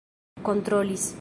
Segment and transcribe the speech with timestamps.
[0.43, 1.13] kontrolis